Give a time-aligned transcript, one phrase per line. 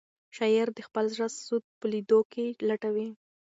[0.35, 3.07] شاعر د خپل زړه سود په لیدو کې لټوي.